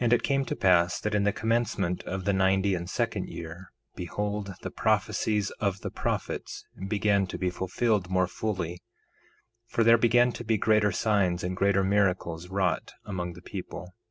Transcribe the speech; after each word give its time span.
1:4 0.00 0.04
And 0.04 0.12
it 0.12 0.22
came 0.22 0.44
to 0.44 0.54
pass 0.54 1.00
that 1.00 1.14
in 1.14 1.24
the 1.24 1.32
commencement 1.32 2.02
of 2.02 2.26
the 2.26 2.34
ninety 2.34 2.74
and 2.74 2.90
second 2.90 3.30
year, 3.30 3.72
behold, 3.94 4.52
the 4.60 4.70
prophecies 4.70 5.48
of 5.52 5.80
the 5.80 5.90
prophets 5.90 6.66
began 6.88 7.26
to 7.26 7.38
be 7.38 7.48
fulfilled 7.48 8.10
more 8.10 8.26
fully; 8.26 8.82
for 9.66 9.82
there 9.82 9.96
began 9.96 10.30
to 10.32 10.44
be 10.44 10.58
greater 10.58 10.92
signs 10.92 11.42
and 11.42 11.56
greater 11.56 11.82
miracles 11.82 12.48
wrought 12.48 12.92
among 13.06 13.32
the 13.32 13.40
people. 13.40 13.94